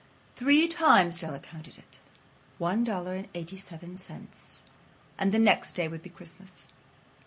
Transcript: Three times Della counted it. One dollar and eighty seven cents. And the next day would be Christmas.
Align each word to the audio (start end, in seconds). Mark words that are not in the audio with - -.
Three 0.35 0.67
times 0.67 1.19
Della 1.19 1.37
counted 1.39 1.77
it. 1.77 1.99
One 2.57 2.83
dollar 2.83 3.13
and 3.13 3.29
eighty 3.35 3.57
seven 3.57 3.97
cents. 3.99 4.63
And 5.19 5.31
the 5.31 5.37
next 5.37 5.73
day 5.73 5.87
would 5.87 6.01
be 6.01 6.09
Christmas. 6.09 6.65